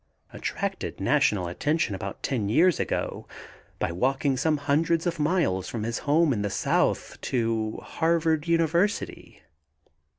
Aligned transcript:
Attracted 0.33 0.99
national 0.99 1.47
attention 1.47 1.93
about 1.93 2.23
ten 2.23 2.49
years 2.49 2.79
ago 2.79 3.27
by 3.77 3.91
walking 3.91 4.35
some 4.35 4.57
hunderds 4.57 5.05
of 5.05 5.19
miles 5.19 5.69
from 5.69 5.83
his 5.83 5.99
home 6.09 6.33
in 6.33 6.41
the 6.41 6.49
South 6.49 7.21
to 7.21 7.79
Harvard 7.83 8.47
University. 8.47 9.43